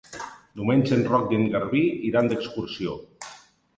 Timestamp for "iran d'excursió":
2.11-2.97